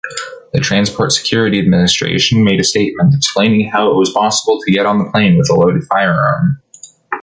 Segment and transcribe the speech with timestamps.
[0.53, 4.97] The Transport Security Administration made a statement, explaining how it was possible to get on
[4.97, 6.59] the plane with a loaded firearm.